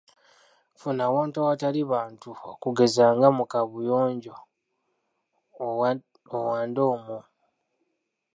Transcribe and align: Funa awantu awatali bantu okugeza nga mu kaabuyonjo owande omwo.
Funa 0.79 1.01
awantu 1.09 1.37
awatali 1.43 1.81
bantu 1.93 2.29
okugeza 2.51 3.05
nga 3.15 3.27
mu 3.37 3.43
kaabuyonjo 3.51 4.35
owande 6.35 6.81
omwo. 6.93 7.19